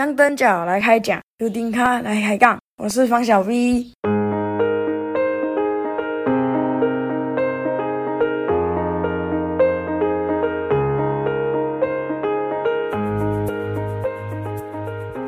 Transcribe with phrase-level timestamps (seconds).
[0.00, 3.86] 香灯脚来开讲，刘丁卡来开杠，我是方小 V。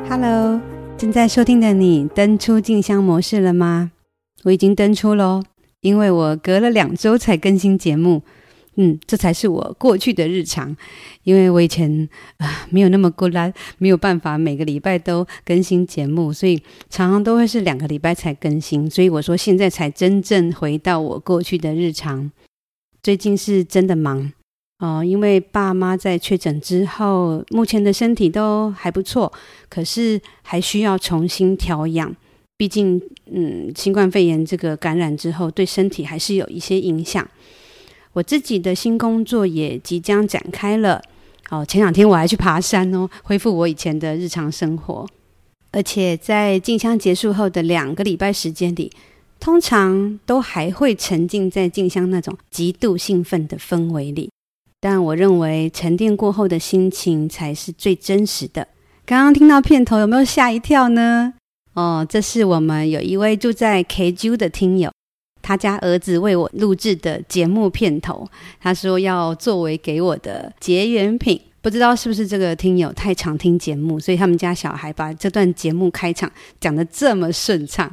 [0.09, 0.59] Hello，
[0.97, 3.91] 正在收听的你登出静香模式了吗？
[4.43, 5.43] 我已经登出喽，
[5.81, 8.23] 因为我隔了两周才更新节目。
[8.75, 10.75] 嗯，这才是我过去的日常，
[11.23, 16.57] 因为我以前啊、没有那么孤单，没有办法每个礼拜都更新节目，所以
[16.89, 18.89] 常常都会是两个礼拜才更新。
[18.89, 22.31] 所以我说现在才真正回到我过去的日常。
[23.01, 24.31] 最近是真的忙
[24.79, 29.31] 哦、因为爸妈在确诊之后，目前的身体都还不错，
[29.69, 32.13] 可是还需要重新调养。
[32.57, 33.01] 毕竟，
[33.31, 37.25] 嗯，新冠肺炎这个感染之后，对身体还是有一些影响。
[38.13, 41.01] 我自己的新工作也即将展开了，
[41.49, 45.07] 哦，前两天我还去爬山哦，恢复我以前的日常生活。
[45.71, 48.91] 而且在静香结束后的两个礼拜时间里，
[49.39, 54.29] 通常都还会沉浸在静香那种极度兴奋的氛围里。
[54.79, 58.67] 但我认为沉淀过后的心情才是最真实的。
[59.05, 61.33] 刚刚听到片头有没有吓一跳呢？
[61.73, 64.91] 哦，这是我们有一位住在 KJ 的听友。
[65.43, 68.27] 他家儿子为我录制的节目片头，
[68.59, 71.39] 他说要作为给我的结缘品。
[71.61, 77.89] 不知道是不是这个听友太常听节目，所以他们家小孩把这段节目开场讲得这么顺畅。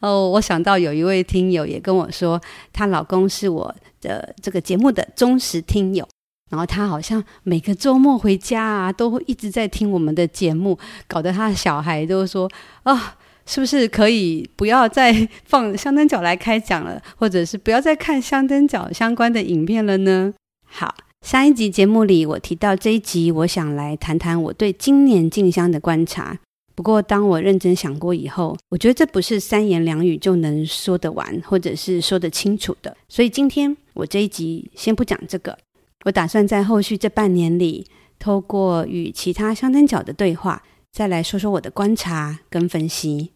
[0.00, 2.38] 哦，我想到有一位听友也跟我说，
[2.74, 6.06] 她老公是我的这个节目的忠实听友，
[6.50, 12.50] 然后他好像每个周末回家啊，都会一直在听我们的节目，搞得他的小孩都说
[12.82, 13.16] 啊。
[13.46, 20.34] 是不是可以不要再 放香灯脚来开讲了，或者是不要再看香灯脚相关的影片了呢？
[20.64, 20.94] 好，
[21.24, 26.38] 上一集节目里我提到这一集，我想来谈谈我对今年进香的观察。
[26.74, 32.94] 不过当我认真想过以后，我觉得这不是三言两语就能说得完，或者是说得清楚的。
[33.08, 35.56] 所以今天我这一集先不讲这个，
[36.04, 37.86] 我打算在后续这半年里，
[38.18, 40.62] 透过与其他香灯脚的对话，
[40.92, 43.30] 再来说说我的观察跟分析。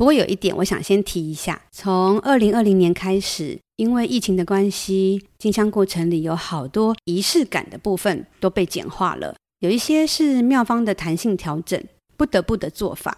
[0.00, 11.78] 不过有一点，我想先提一下：从二零二零年开始，因为疫情的关系，进香过程里有好多仪式感的部分都被简化了，有一些是庙方的弹性调整，
[12.16, 13.14] 不得不的做法。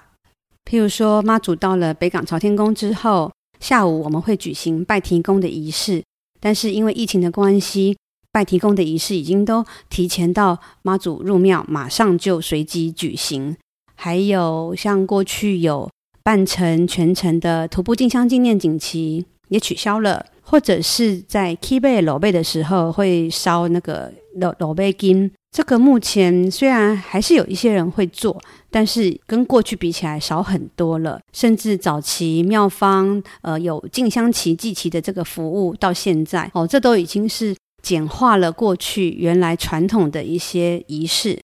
[0.69, 6.03] 譬如说，妈祖到了北港朝天宫之后，下午我们会举行拜提公的仪式，
[6.41, 7.97] 但是因为疫情的关系，
[8.33, 13.57] 拜提公的仪式已经都提前到妈祖入庙，马上就随即举行。
[13.95, 15.89] 还有像过去有。
[16.23, 25.31] 半程、全程的徒步进香纪念锦旗也取消了，或者是在起马路尾的时候会烧那个路路尾金。
[25.51, 28.41] 这个目前虽然还是有一些人会做，
[28.71, 31.21] 但是跟过去比起来少很多了。
[31.35, 41.39] 甚至早期庙方呃有进香旗祭旗的这个服务，到现在哦，这都已经是简化了过去原来传统的一些仪式。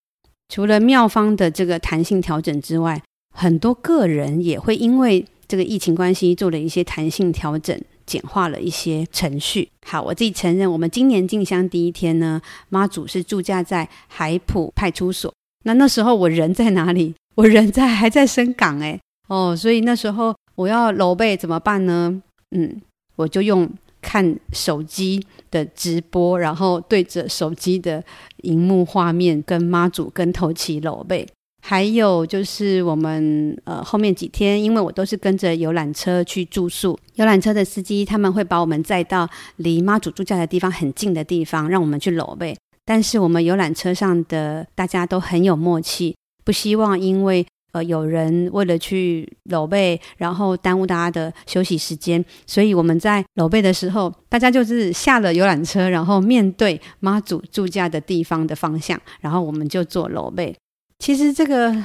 [0.48, 3.02] 除了庙方的这个弹性调整之外，
[3.34, 9.68] 很多个人也会因为这个疫情关系做了一些弹性调整，简化了一些程序。
[9.86, 15.32] 好，我自己承认，我们今年进香第一天呢，妈祖是驻驾在海埔派出所。
[15.64, 17.14] 那那时候我人在哪里？
[17.36, 19.00] 我人在还在深港诶。
[19.28, 22.22] 哦，所以那时候我要搂背怎么办呢？
[22.50, 22.80] 嗯，
[23.16, 23.68] 我就用
[24.02, 28.02] 看手机的直播，然后对着手机的
[28.42, 31.26] 荧幕画面跟妈祖跟头旗搂背。
[31.60, 42.56] 还有就是我们呃后面几天，因为我都是跟着游览车去住宿，游览车的司机他们会把我们载到离妈祖住驾的地方很近的地方，让我们去搂背。
[42.84, 60.56] 但是我们游览车上的大家都很有默契，不希望因为呃有人为了去搂背，然后耽误大家的休息时间，所以我们在搂背的时候，大家就是下了游览车，然后面对妈祖住驾的地方的方向，然后我们就做搂背。
[60.98, 61.84] 其实这个，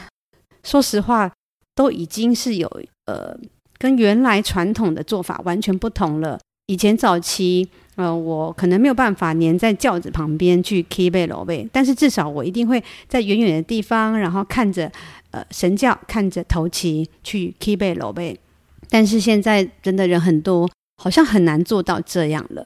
[0.64, 1.32] 说实话，
[1.76, 2.68] 都已经是有
[3.06, 3.38] 呃，
[3.78, 6.40] 跟原来传统的做法完全不同了。
[6.68, 14.92] 以前早期，呃，我可能没有办法黏在轿子旁边去起马路尾，但是至少我一定会在远远的地方，然后看着
[15.32, 18.40] 呃神轿，看着头旗去起马路尾。
[18.90, 20.70] 但是现在真的人很多，
[21.02, 22.66] 好像很难做到这样了。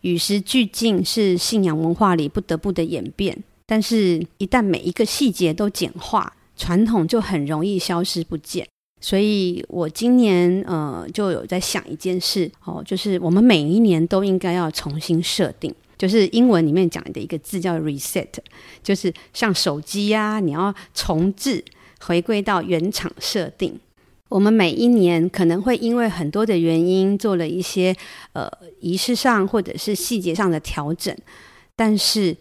[0.00, 3.44] 与时俱进是信仰文化里不得不的演变。
[3.66, 8.66] 但是，一旦每一个细节都简化，传统就很容易消失不见。
[9.00, 18.28] 所以我今年呃就有在想一件事哦，就是我们每一年都应该要重新设定，就是英文里面讲的一个字叫 reset，
[18.82, 21.64] 就是像手机呀、啊，你要重置
[22.00, 23.78] 回归到原厂设定。
[24.28, 27.94] 我们每一年可能会因为很多的原因做了一些
[28.34, 28.48] 呃
[28.80, 31.14] 仪式上或者是细节上的调整，
[31.74, 32.36] 但是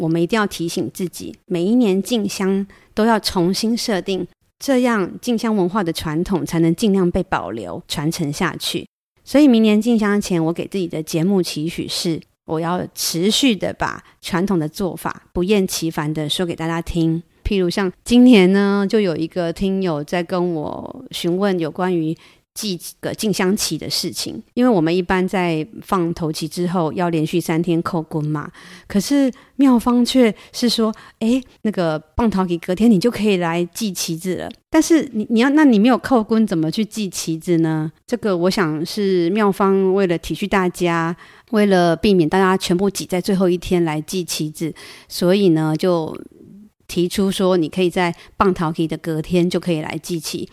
[0.00, 4.26] 我们一定要提醒自己，每一年进香都要重新设定，
[4.58, 8.86] 这样进香文化的传统才能尽量被保留传承下去。
[9.22, 17.22] 所以明年进香前，我给自己的节目期许是，我要持续的把传统的做法不厌其烦的说给大家听。
[17.44, 22.16] 譬如像今年呢，就有一个听友在跟我询问有关于
[22.52, 28.50] 记个进香旗的事情，因为我们一般在放头旗之后要连续三天叩关嘛，
[28.86, 34.50] 可是妙方却是说，哎，那个棒桃旗隔天你就可以来记旗子了。
[34.68, 37.90] 但是你你要，那你没有叩关，怎么去记旗子呢？
[38.06, 41.16] 这个我想是妙方为了体恤大家，
[41.52, 44.74] 为了避免大家全部挤在最后一天来记旗子，
[45.08, 46.16] 所以呢就。
[46.90, 50.48] 提出说，你可以在棒桃旗的隔天就可以来记旗，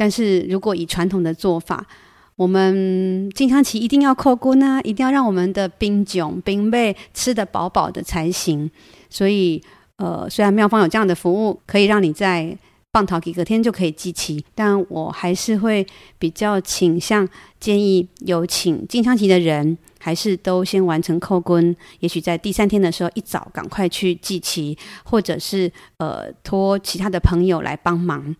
[0.00, 1.86] 但是如果以传统的做法，
[2.34, 8.70] 我们进香旗一定要叩关啊，一定要让我们的兵种兵辈吃得饱饱的才行。
[9.10, 9.62] 所以，
[9.96, 12.56] 呃，虽然妙方有这样的服务，可以让你在
[12.94, 15.86] 放头旗隔天就可以寄旗，但我还是会
[16.18, 17.28] 比较倾向
[17.60, 19.76] 建议有请进香旗的人。
[20.02, 28.34] 还是都先完成叩关，也许在第三天的时候一早赶快去祭旗，或者是呃托其他的朋友来帮忙。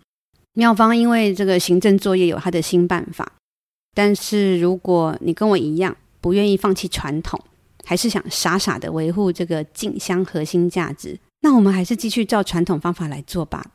[0.60, 3.32] 妙方因为这个行政作业有他的新办法，
[3.94, 7.40] 但是如果你跟我一样不愿意放弃传统，
[7.82, 13.70] 还是想傻傻的维护这个静香核心价值，那我们还是继续照传统方法来做吧。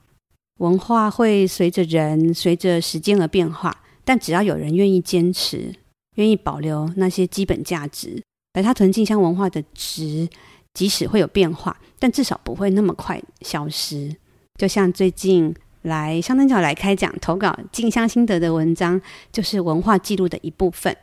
[0.60, 5.74] 文化会随着人、随着时间而变化，但只要有人愿意坚持。
[6.18, 8.22] 愿意保留那些基本价值，
[8.54, 10.30] 白沙屯静香文化的值，
[10.76, 14.16] 即使会有变化，但至少不会那么快消失。
[14.60, 15.54] 就像最近
[15.86, 19.02] 来香灯脚来开讲投稿进香心得的文章，
[19.32, 20.96] 就是文化记录的一部分。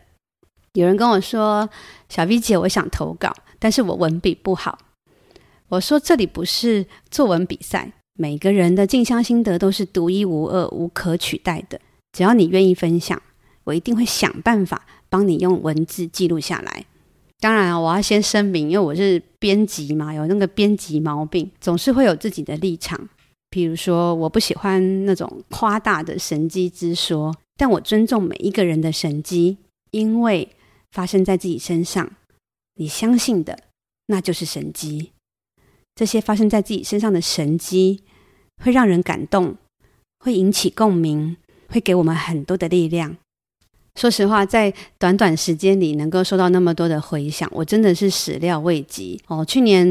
[0.74, 1.68] 有人跟我说
[2.08, 4.78] ：“小 V 姐，我想投稿，但是我文笔不好。”
[5.68, 11.80] 我说：“这里不是作文比赛，每个人的进香心得都是独一无二、无可取代的。
[12.12, 13.20] 只要你愿意分享，
[13.64, 16.86] 我一定会想办法。”帮你用文字记录下来。
[17.38, 22.98] 当然，我要先声明，因为我是编辑嘛，有那个编辑毛病，总是会有自己的立场。
[23.52, 29.58] 比如说，我不喜欢那种夸大的神迹之说，但我尊重每一个人的神迹，
[29.90, 30.48] 因为
[30.90, 32.10] 发生在自己身上，
[32.76, 33.58] 你相信的
[34.06, 35.10] 那就是神迹。
[35.94, 38.00] 这些发生在自己身上的神迹，
[38.64, 39.56] 会让人感动，
[40.20, 41.36] 会引起共鸣，
[41.68, 43.18] 会给我们很多的力量。
[44.00, 49.44] 说实话，在短短时间里能够收到那么多的回响，我真的是始料未及哦。
[49.44, 49.86] 去年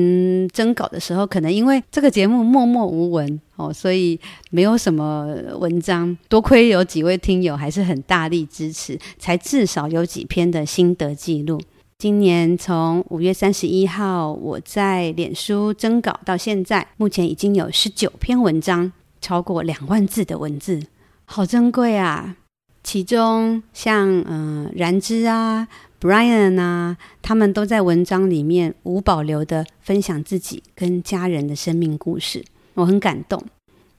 [0.47, 4.19] 征稿的时候，可能因为这个节目默默无闻哦，所以
[4.49, 5.27] 没有什么
[5.59, 6.17] 文章。
[6.27, 11.61] 多亏有几位听友还是很大力支持，才至少有几篇的心得记录。
[11.97, 18.91] 今年从五月三十一号我在脸书征稿到现在，目前已经有十九篇文章，
[19.21, 20.81] 超过两万字的文字，
[21.25, 22.37] 好珍贵啊！
[22.83, 25.67] 其中像嗯、呃、然之啊、
[25.99, 32.43] Brian 啊，他们都在文章里面无保留的分享自己跟家人的生命故事，
[32.73, 33.43] 我很感动。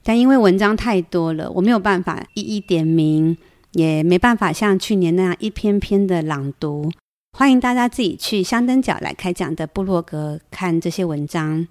[0.03, 3.37] 但因为文章太多了，我没有办法一一点名，
[3.71, 6.91] 也没办法像去年那样一篇篇的朗读。
[7.37, 11.67] 欢迎大家自己去香灯脚来开讲的部落格看这些文章。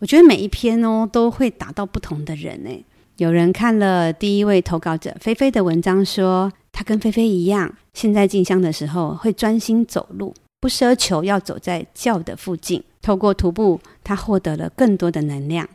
[0.00, 2.84] 我觉得每一篇哦都会打到不同的人诶。
[3.18, 12.82] 有人看了第一位投稿者菲菲的文章，说他跟菲菲一样，现在进香的时候会专心走路，不奢求要走在教的附近。
[13.00, 15.68] 透过徒步，他获得了更多的能量。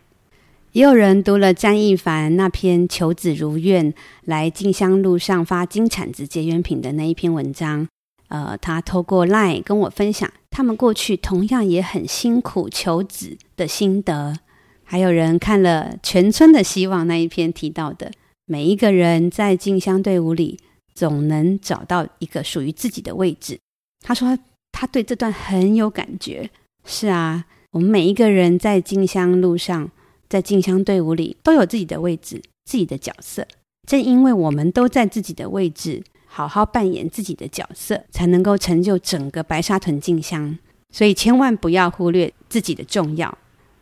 [0.77, 3.91] 也有人读了詹一凡那篇“求子如愿”，
[4.25, 7.87] 来进香路上发金铲子结缘品的那一篇文章。
[8.27, 14.37] 呃，他透过 LINE 跟我分享，他们过去同样也很辛苦求子的心得。
[14.83, 18.11] 还有人看了《全村的希望》那一篇提到的，
[18.45, 20.59] 每一个人在进香队伍里
[20.93, 23.57] 总能找到一个属于自己的位置。
[24.05, 24.37] 他说
[24.71, 26.47] 他对这段很有感觉。
[26.85, 29.89] 是啊，我们每一个人在进香路上，
[30.29, 33.47] 在进香队伍里都有自己的位置、自己的角色。
[33.87, 40.57] 正因为我们都在自己的位置，好好扮演自己的角色，才能够成就整个白沙屯进香。
[40.89, 43.37] 所以千万不要忽略自己的重要。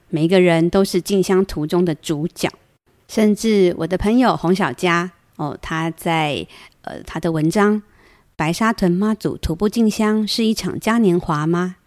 [0.09, 2.49] 每一个人都是进香途中的主角，
[3.07, 6.45] 甚至我的朋友洪小佳哦，他在
[6.81, 7.75] 呃他的文章
[8.35, 11.77] 《白沙屯妈祖徒步进香是一场嘉年华吗》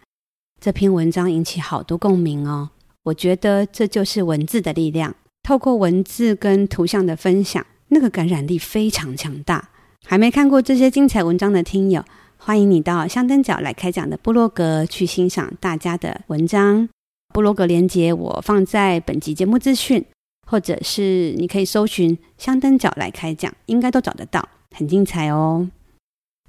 [0.59, 2.71] 这篇文章引起好多共鸣哦。
[3.03, 9.69] 我觉得这就是文字的力量，透过文字跟图像的分享，那个感染力非常强大。
[10.05, 12.03] 还没看过这些精彩文章的听友，
[12.37, 16.87] 欢迎你到香灯角来开讲的部落格去欣赏大家的文章。
[17.33, 20.03] 部落格连接我放在本集节目资讯，
[20.47, 25.69] 或者是你可以搜寻香灯角来开讲，应该都找得到，很精彩哦。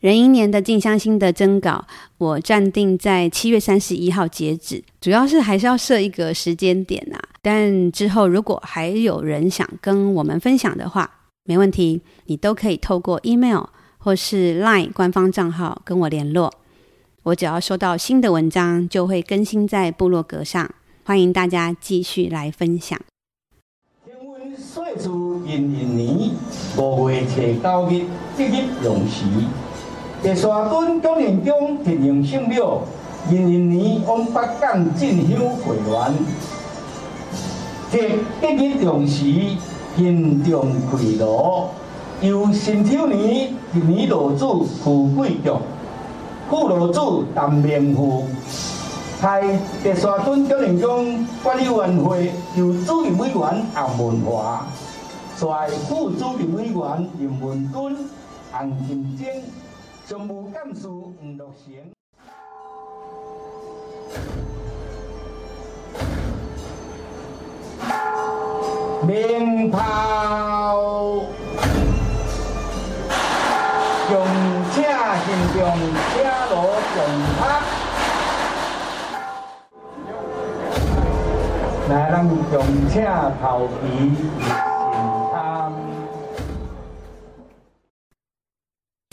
[0.01, 7.29] 壬寅年的静香心的征稿，我暂定在七月三十一号截止，主要是还是要设一个时间点呐、啊。
[7.43, 11.11] 但之后如果还有人想跟我们分享的话，
[11.45, 13.65] 没问题，你都可以透过 email
[13.99, 16.51] 或是 Line 官方账号跟我联络。
[17.25, 20.71] 我只要收到新的文章，就会更新在部落格上，
[21.05, 22.99] 欢迎大家继续来分享。
[24.07, 25.11] 天文岁次
[25.45, 26.31] 壬寅年
[26.79, 29.25] 五月初九日，这日闰时。
[30.23, 32.83] 白沙屯供应宫铁灵圣庙，
[33.31, 36.13] 壬寅年往北港进香回銮，
[37.91, 39.25] 节吉日同时，
[39.97, 41.69] 行重开炉，
[42.21, 45.51] 由新丑年一年炉主傅贵局，
[46.51, 48.27] 副炉主陈明富，
[49.23, 54.67] 派白沙屯供应宫管理委员会由主任委员洪文华，
[55.39, 57.97] 率副主任委员林文军、
[58.53, 59.27] 洪金珍。
[60.11, 61.89] 常务干事吴乐贤，
[69.07, 69.79] 鸣炮，
[74.09, 74.13] 将
[74.73, 75.63] 请行动
[76.11, 76.13] 车
[76.51, 76.53] 路
[76.91, 76.99] 上
[77.39, 77.41] 拍，
[81.89, 82.13] 来咱
[82.51, 82.53] 将
[82.91, 82.97] 请
[83.41, 83.81] 头皮。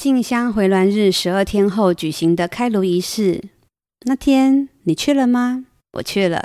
[0.07, 3.43] 进香回銮日十二天后举行的开炉仪式，
[4.05, 5.65] 那天你去了吗？
[5.97, 6.41] 我去了。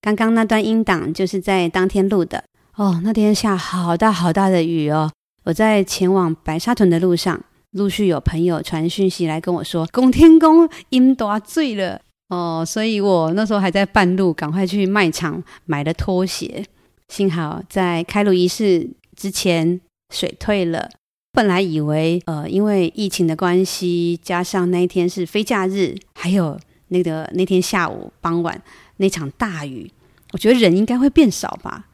[0.00, 2.42] 刚刚那段音档就是在当天录的。
[2.74, 5.12] 哦，那天下好大好大的雨哦。
[5.44, 7.40] 我在前往白沙屯的路上，
[7.70, 12.00] 陆续有朋友传讯息来跟我说，拱天宫淹大醉了
[12.30, 12.64] 哦。
[12.66, 16.66] 所以我那时候还在半路，赶快去卖场买了拖鞋。
[17.06, 19.80] 幸好在开炉仪式之前
[20.12, 20.90] 水退了。
[21.32, 26.58] 本来以为，呃，因为疫情的关系，加上那一天是非假日，还有
[26.88, 28.60] 那个那天下午傍晚
[28.96, 29.90] 那场大雨，
[30.32, 31.86] 我觉得人应该会变少吧。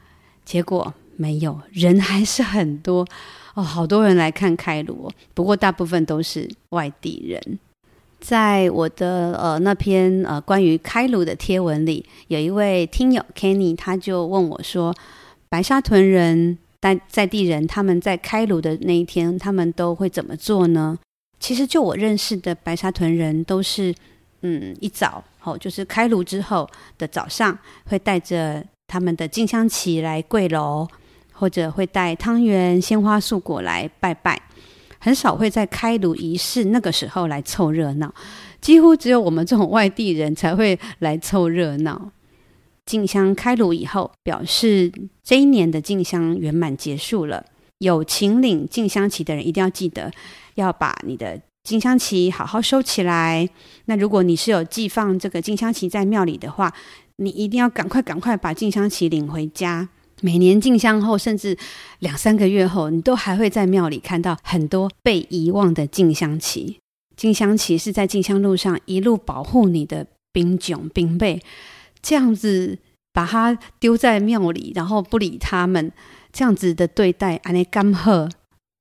[0.44, 3.06] 结果没有，人还是很多
[3.54, 5.10] 哦，好多人来看开炉。
[5.34, 7.58] 不过大部分都是外地人。
[8.20, 14.94] 在我的呃那篇呃关于开炉的贴文里，有一位听友 Kenny，他就问我说
[15.50, 20.98] ：“白沙屯人。”在在地人他们在开炉的那一天，他们都会怎么做呢？
[21.40, 23.94] 其实就我认识的白沙屯人，都是
[24.42, 30.86] 嗯一早哦，就是开炉之后的早上，会带着他们的进香旗来跪楼，
[31.32, 34.38] 或者会带汤圆、鲜花、素果来拜拜，
[34.98, 38.14] 很少会在开炉仪式那个时候来凑热闹，
[38.60, 42.10] 几乎只有我们这种外地人才会来凑热闹。
[42.86, 47.44] 进香开炉以后，表示这一年的进香圆满结束了。
[47.78, 50.10] 有请领进香旗的人，一定要记得
[50.54, 53.48] 要把你的进香旗好好收起来。
[53.86, 56.72] 那如果你是有寄放这个进香旗在庙里的话，
[57.16, 59.88] 你一定要赶快赶快把进香旗领回家。
[60.20, 61.58] 每年进香后，甚至
[61.98, 66.78] 两三个月后，你都还会在庙里看到很多被遗忘的进香旗。
[67.16, 71.42] 进香旗是在进香路上一路保护你的兵囧兵备。
[72.04, 72.78] 这样子
[73.14, 75.90] 把它丢在庙里，然后不理他们，
[76.30, 78.28] 这样子的对待，安尼甘贺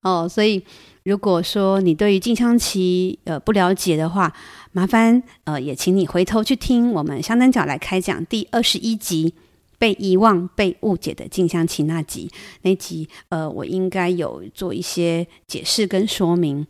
[0.01, 0.27] 哦。
[0.27, 0.61] 所以，
[1.05, 4.33] 如果说你对于静香棋呃不了解的话，
[4.73, 9.33] 麻烦呃也请你回头去听我们香灯角来开讲第二十一集
[9.79, 12.29] 被遗忘、被误解的静香旗那集，
[12.63, 16.67] 那集呃我应该有做一些解释跟说明。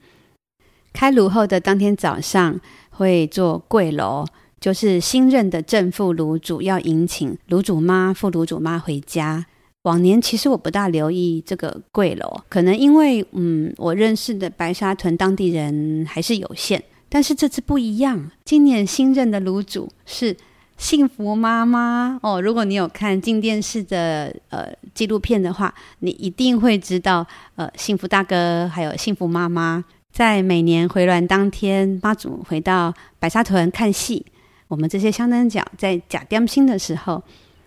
[0.94, 4.24] 开炉后的当天早上会做跪楼。
[4.64, 9.46] 就是新任的正副炉主要迎请炉主妈、副炉主妈回家。
[9.82, 16.82] 往年其实我不大留意这个跪炉，可能因为嗯，我认识的白沙屯当地人还是有限。
[17.10, 20.34] 但是这次不一样，今年新任的炉主是
[20.78, 22.42] 幸福妈妈哦。
[22.42, 34.26] 如果你有看进电视的呃纪录片的话，你一定会知道呃幸福大哥还有幸福妈妈在每年回銮当天，妈祖回到白沙屯看戏。
[34.74, 37.22] 我们这些香灯脚在假点心的时候，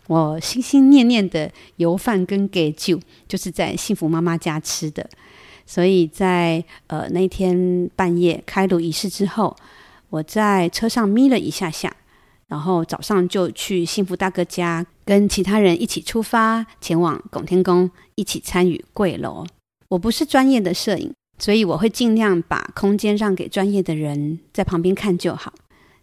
[0.09, 2.99] 我心心念念的油饭跟给酒，
[3.29, 5.09] 就是在幸福妈妈家吃的。
[5.65, 9.57] 所以在呃那天半夜开炉仪式之后，
[10.11, 11.95] 我在车上眯了一下下，
[12.49, 19.47] 然后早上就去幸福大哥家，跟其他人一起出发，前往拱天宫，一起参与跪楼。
[19.91, 25.53] 我不是专业的摄影，所以我会尽量把空间让给专业的人在旁边看就好。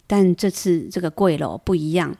[0.06, 2.16] 但这次这个贵楼不一样，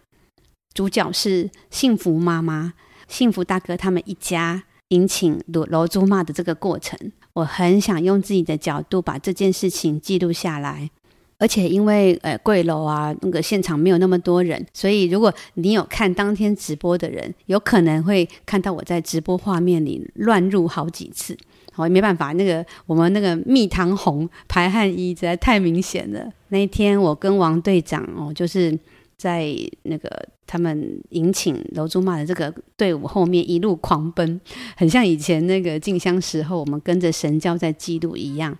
[0.73, 2.75] 主角是幸福妈妈、
[3.09, 6.99] 幸福大哥他们一家迎请楼楼主妈的这个过程，
[7.35, 10.91] 我很想用自己的角度把这件事情记录下来。
[11.37, 21.37] 而且因为呃贵楼啊，那个现场没有那么多人，所以如果你有看当天直播的人，有可能会看到我在直播画面里乱入好几次。
[21.75, 26.25] 好，没办法，那个我们那个蜜糖红排汗衣实在太明显了。
[26.50, 28.78] 那一天我跟王队长哦，就是
[29.16, 29.52] 在
[29.83, 30.09] 那个
[30.47, 34.40] 他们迎请楼主妈的这个队伍后面一路狂奔，
[34.76, 38.57] 很像以前那个进香时候我们跟着神轿在记录一样。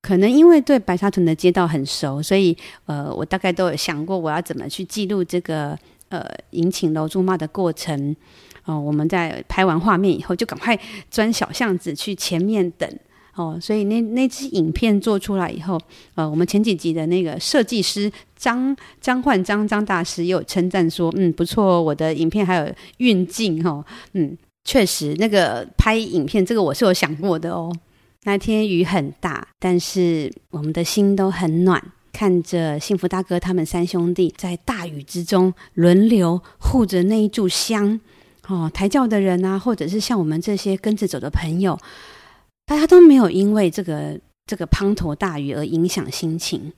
[0.00, 5.76] 可能因为对白沙屯的街道很熟，所以呃，我大概都有想过我要怎么去记录这个
[6.08, 8.16] 呃迎请楼主妈的过程。
[8.68, 10.78] 哦，我们在拍完画面以后，就赶快
[11.10, 12.86] 钻小巷子去前面等
[13.34, 13.58] 哦。
[13.58, 15.80] 所以那那支影片做出来以后，
[16.14, 23.82] 呃，我们前几集的那个设计师张张焕张张大师也有称赞说，嗯，不错，我的影片还有运镜哈，
[24.12, 27.74] 嗯，确实那个拍影片这个我是有想过的哦。
[28.24, 31.82] 那天雨很大，但是我们的心都很暖，
[32.12, 37.98] 看着幸福大哥他们三兄弟在大雨之中轮流护着那一炷香。
[38.48, 41.78] 哦，抬轿的人啊，或者是像我们这些跟着走的朋友，
[42.64, 46.72] 大家都没有因为这个这个滂沱大雨而影响心情。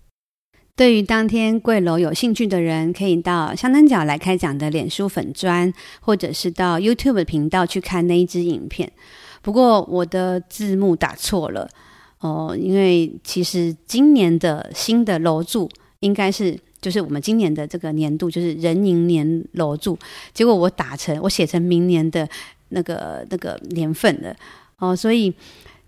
[0.75, 8.91] 对于当天贵楼有兴趣的人，可以到香灯角来开讲的脸书粉砖，或者是到 YouTube 频道去看那一支影片。
[9.41, 11.69] 不过我的字幕打错了
[12.19, 16.59] 哦，因为其实今年的新的楼主应该是。
[16.81, 19.99] 就是我们今年的这个年度，就是壬寅年楼主，
[20.33, 22.29] 结果我打成我写成明年的
[22.71, 24.35] 那个那个年份了
[24.79, 25.33] 哦，所以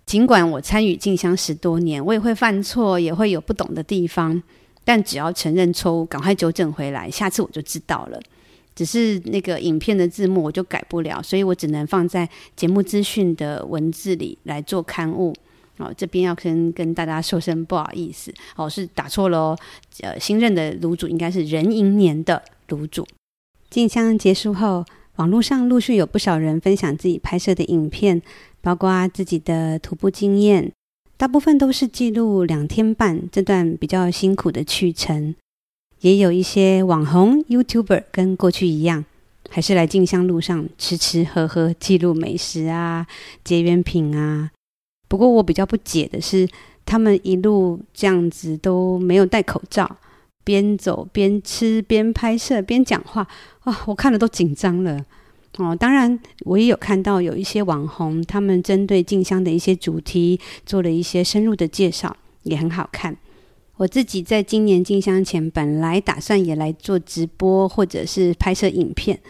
[0.05, 4.43] 尽管我参与进香十多年，我也会犯错，也会有不懂的地方，
[4.85, 8.21] 但只要承认错误，赶快纠正回来，下次我就知道了。
[8.75, 15.35] 只是那个影片的字幕我就改不了，所以我只能放在节目资讯的文字里来做刊物。
[15.83, 19.59] 哦，这边要跟跟大家说声不好意思，哦，是打错了哦。
[20.01, 23.07] 呃，新任的炉主应该是壬寅年的炉主。
[23.69, 24.85] 进香结束后，
[25.17, 28.23] 网络上陆续有不少人分享自己拍摄的影片，
[28.61, 30.71] 包括自己的徒步经验，
[31.17, 35.35] 大部分都是记录两天半这段比较辛苦的去程。
[36.01, 39.05] 也有一些网红 YouTuber 跟过去一样，
[39.49, 43.07] 还是来进香路上吃吃喝喝，记录美食啊，
[43.45, 44.51] 结缘品啊。
[45.13, 46.49] 不过我比较不解的是，
[46.87, 49.99] 他们一路这样子都没有戴口罩，
[50.43, 53.29] 边走边吃边拍摄边讲话，
[53.61, 55.05] 啊，我看了都紧张了。
[55.59, 63.15] 哦，当然我也有看到有一些网红，他们针对静香的一些主题做了一些深入的介绍，也很好看。
[63.77, 69.21] 我自己在今年进香前，本来打算也来做直播或者是拍摄影片。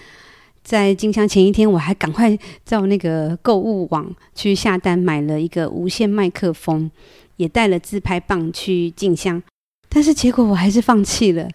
[0.63, 6.91] 在进香前一天，我还赶快到那个购物网去下单，买了一个无线麦克风，
[7.37, 9.43] 也带了自拍棒去进香。
[9.89, 11.51] 但是结果我还是放弃了，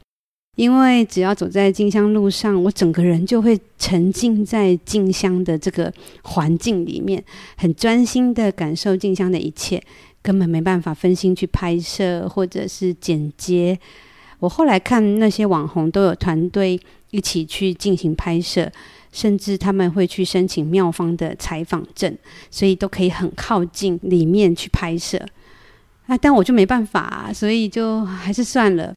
[0.57, 5.91] 因为只要走在进香路上，我整个人就会沉浸在进香的这个
[6.23, 7.23] 环境里面，
[7.55, 9.81] 很专心的感受进香的一切，
[10.21, 13.79] 根本没办法分心去拍摄或者是剪接。
[14.39, 18.71] 我后来看那些网红都有团队一起去进行拍摄。
[19.11, 22.15] 甚至他们会去申请庙方的采访证，
[22.51, 25.17] 所以都可以很靠近里面去拍摄。
[26.07, 28.93] 啊，但我就没办法，所以就还是算了。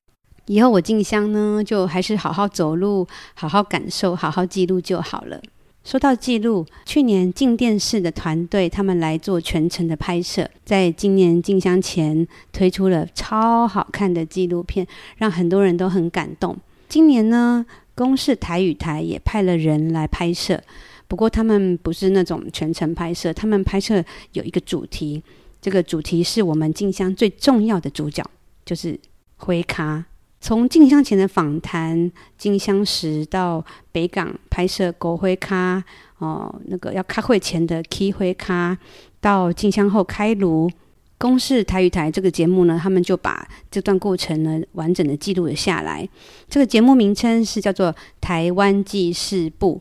[0.47, 5.41] 以后我进香呢，就还是好好走路，好好感受，好好记录就好了。
[5.83, 16.57] 说到记录，去年进电视的团队他们来做全程的拍摄，在今年进香前推出了超好看的纪录片，让很多人都很感动。
[16.89, 17.65] 今年呢，
[18.01, 20.59] 公视台语台也派了人来拍摄，
[21.07, 25.23] 不过他们不是那种全程拍摄，他们拍摄有一个主题，
[25.61, 28.25] 这个主题是我们进香最重要的主角，
[28.65, 28.99] 就是
[29.37, 30.03] 灰咖。
[30.41, 35.85] 从进香前的访谈、进香时到北港拍摄狗灰咖，
[36.17, 38.79] 哦，那个要开会前的 key 灰咖，
[39.21, 40.71] 到进香后开炉。
[41.21, 46.09] 公视台语台这个节目呢，他们就把这段过程呢完整的记录了下来。
[46.49, 49.79] 这个节目名称是叫做《台湾纪事部》，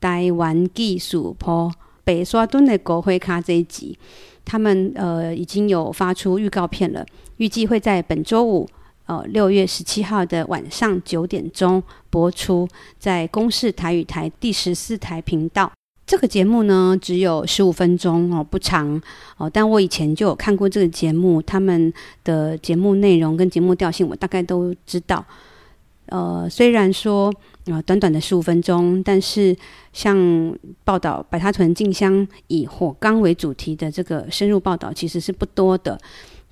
[0.00, 1.70] 台湾技术坡
[2.02, 3.98] 北沙墩的狗花脚这一集，
[4.46, 7.04] 他们呃已经有发出预告片了，
[7.36, 8.66] 预计会在本周五
[9.04, 12.66] 呃六月十七号的晚上九点钟播出，
[12.98, 15.70] 在公视台语台第十四台频道。
[16.10, 19.00] 这个节目呢，只有十五分钟哦，不长
[19.36, 19.48] 哦。
[19.48, 21.92] 但我以前就有看过这个节目，他们
[22.24, 25.24] 的节目内容跟节目调性，我大概都知道。
[26.06, 27.32] 呃，虽然说
[27.66, 29.56] 啊、呃，短短的十五分钟，但是
[29.92, 30.18] 像
[30.82, 35.96] 报道白沙屯静香以火缸为主题的这个深入报道，其实是不多的。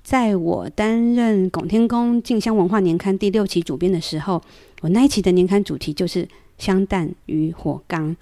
[0.01, 4.41] 在我担任拱天宫静香文化年刊第六期主编的时候，
[4.79, 6.25] 我那一期的年刊主题就是
[6.57, 8.15] 香诞与火缸。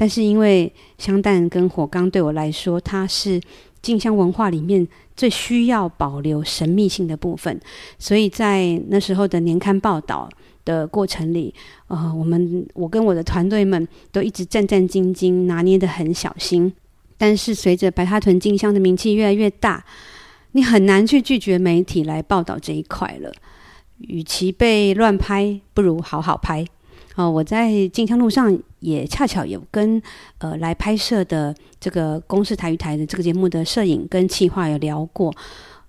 [0.00, 3.38] 但是因为香蛋跟火缸对我来说，它是
[3.82, 7.60] 进香文化里面最需要保留神秘性的部分，
[7.98, 10.26] 所以在那时候的年刊报道
[10.64, 11.54] 的过程里，
[11.88, 16.72] 呃，我们我跟我的团队们都一直战战兢兢，拿捏得很小心。
[17.18, 19.84] 但是随着白沙屯进香的名气越来越大，
[20.52, 23.30] 你很难去拒绝媒体来报道这一块了。
[23.98, 26.64] 与其被乱拍，不如好好拍。
[27.16, 30.00] 哦，我在静香路上也恰巧有跟
[30.38, 35.34] 呃来拍摄的这个公视台语台的这个节目的摄影跟企划有聊过，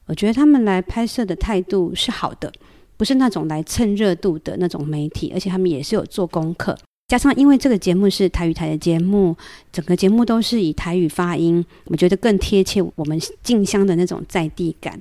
[0.07, 2.51] 我觉得他们来拍摄的态度是好的，
[2.97, 6.75] 不是那种来蹭热度的那种媒体，而且他们也是有做功课，
[7.07, 9.35] 加上因为这个节目是台语台的节目，
[9.71, 14.99] 整个节目都是以台语发音，我觉得更贴切我们静香的那种在地感。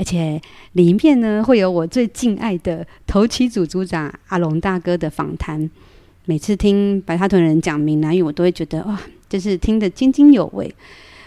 [0.00, 0.40] 而且
[0.72, 5.70] 里面呢，会有我最敬爱的头旗组组长阿龙大哥的访谈。
[6.24, 10.74] 每次听白沙屯人讲闽南语，我都会觉得哇，就是听得津津有味。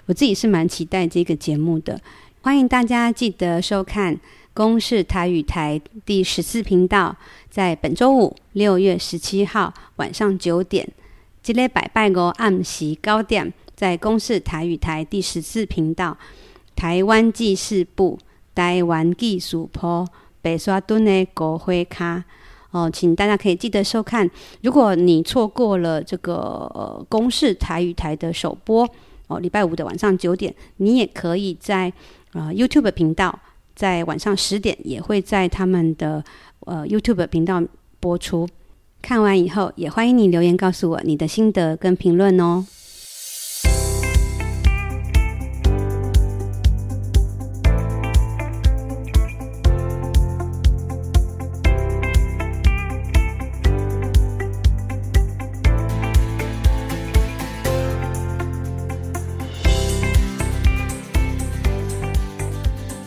[0.08, 2.02] 我自己是蛮期待这个节目的，
[2.42, 4.20] 欢迎大家记得收看
[4.56, 7.16] 公视台语台第十四频道，
[7.52, 10.90] 在本周五六月十七号晚上九点，
[11.44, 16.18] 这礼拜拜五暗时九点，在公视台语台第十四频道，
[16.76, 18.18] 台湾记事簿。
[18.56, 20.08] 台湾技术坡
[20.42, 22.24] 白沙屯的国会卡
[22.72, 24.30] 哦，请大家可以记得收看。
[24.62, 26.34] 如果你错过了这个
[26.74, 28.88] 呃公视台语台的首播
[29.28, 31.92] 哦，礼拜五的晚上九点，你也可以在
[32.34, 33.40] 呃 YouTube 频道，
[33.76, 36.24] 在晚上十点也会在他们的
[36.62, 37.62] 呃 YouTube 频道
[38.00, 38.48] 播出。
[39.02, 42.66] 看完以后，也欢迎你留言告诉我你的心得跟评论哦。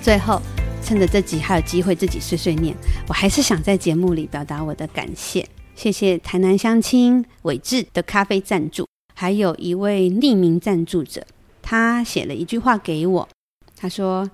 [0.07, 0.40] 最后，
[0.85, 2.73] 趁着这集还有机会自己碎碎念，
[3.09, 5.45] 我还是想在节目里表达我的感谢。
[5.75, 11.27] 谢谢台南乡亲伟志的咖啡赞助，还有一位匿名赞助者，
[11.61, 13.29] 他写了一句话给我，
[13.75, 14.31] 他说：“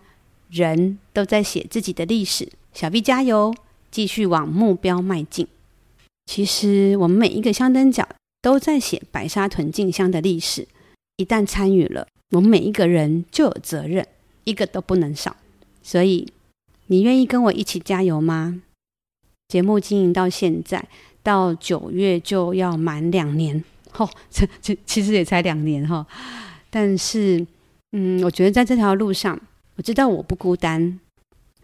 [0.53, 3.55] 人都在写自己的历史，小 V 加油，
[3.91, 5.49] 继续往目标迈进。”
[6.31, 8.07] 其实我们每一个香灯角
[8.43, 10.69] 都在写白沙屯进香的历史，
[11.17, 14.07] 一旦参与了，我们每一个人就有责任，
[14.45, 15.35] 一个都不能少。
[15.83, 16.33] 所以，
[16.87, 18.63] 你愿意跟我一起加油吗？
[19.49, 20.89] 节目经营到现在，
[21.23, 26.07] 到九月就要满两年，吼、哦，这这其实也才两年哈、
[26.71, 27.47] 但是，
[27.93, 29.39] 嗯，我觉得在这条路上，
[29.77, 30.99] 我知道我不孤单。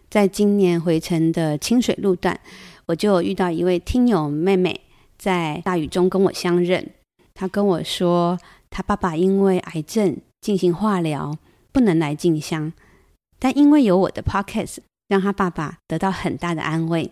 [0.09, 2.39] 在今年回程的清水路段，
[2.87, 4.81] 我就遇到一位听友妹妹，
[5.17, 6.87] 在大雨中跟我相认。
[7.33, 8.37] 她跟我说，
[8.69, 11.37] 她爸爸因为癌症进行化疗，
[11.71, 12.73] 不能来进香。
[13.39, 17.11] 但因为有我的 podcast，让他爸爸得到很大的安慰。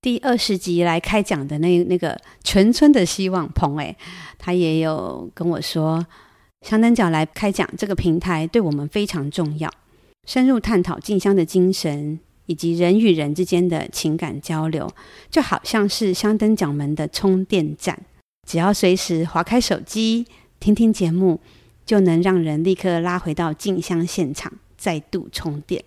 [0.00, 3.96] 第二十集来开讲的那那个全村的希望鹏，诶，
[4.38, 6.06] 他也有跟我说，
[6.62, 9.68] 香灯脚来开讲这个平台对我们非常重要，
[10.28, 14.88] 深入探讨静香的精神以及人与人之间的情感交流，
[15.28, 17.98] 就好像是香灯脚门的充电站，
[18.48, 20.24] 只要随时划开手机
[20.60, 21.40] 听听节目，
[21.84, 24.52] 就能让人立刻拉回到静香现场。
[24.78, 25.84] 再度充电，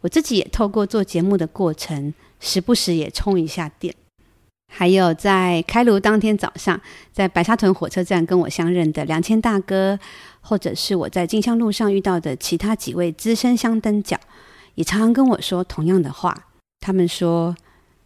[0.00, 3.94] 我自己也透过做节目的过程，时不时也充一下电。
[4.74, 6.80] 还有在开炉当天早上，
[7.12, 9.98] 在白沙屯火车站跟我相认的梁谦大哥，
[10.40, 14.18] 或者是我在进香路上遇到的其他几位资深香灯脚，
[14.74, 16.46] 也常常跟我说同样的话。
[16.80, 17.54] 他们说，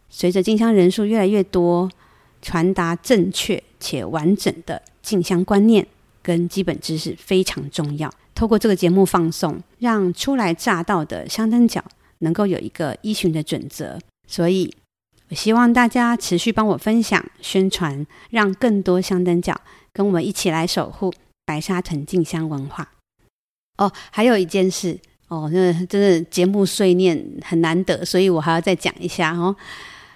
[0.09, 1.89] 随着进香人数越来越多，
[2.41, 5.87] 传达正确且完整的进香观念
[6.21, 8.13] 跟基本知识非常重要。
[8.37, 11.83] 透过这个节目放送，让初来乍到的香灯脚
[12.19, 13.97] 能够有一个依循的准则。
[14.27, 14.71] 所以，
[15.29, 19.59] 我希望大家持续帮我分享、宣传，让更多香灯脚
[19.91, 21.11] 跟我们一起来守护
[21.47, 22.87] 白沙屯静香文化。
[23.79, 29.55] 哦，还有一件事，哦，那真的节目碎念很难得，所以我还要再讲一下哦。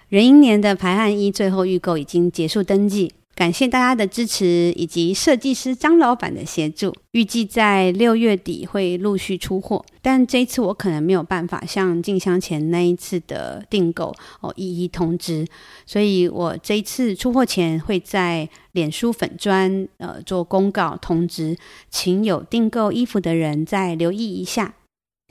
[0.10, 3.12] 壬寅年的排汗衣最后预购已经结束登记。
[3.42, 9.84] 感谢大家的支持以及设计师张老板的协助，预计在六月底会陆续出货。
[10.00, 15.44] 但这一次我可能没有办法像进箱前那一次的订购哦一一通知，
[15.88, 21.58] 所以我这一次出货前会在脸书粉专呃做公告通知，
[21.90, 24.76] 请有订购衣服的人再留意一下。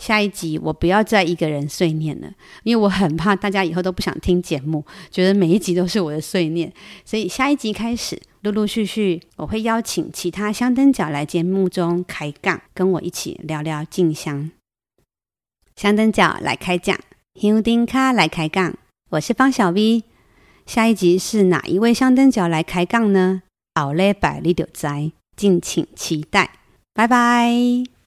[0.01, 2.33] 下一集我不要再一个人碎念了，
[2.65, 6.73] 因为我很怕大家以后都不想听节目，觉得每一集都是我的碎念。
[7.05, 14.51] 所以下一集开始，陆陆续续我会邀请其他香灯角来节目中开杠，跟我一起聊聊静香。
[15.77, 16.99] 香灯脚来开讲，
[17.35, 18.75] 香灯脚来开杠，
[19.11, 20.05] 我是方小 V。
[20.65, 23.43] 下一集是哪一位香灯脚来开杠呢？
[23.75, 24.87] 后礼拜你就知，
[25.37, 26.53] 敬请期待。
[26.95, 28.00] 拜拜。